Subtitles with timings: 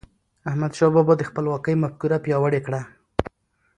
[0.49, 2.81] احمدشاه بابا د خپلواکی مفکوره پیاوړې کړه.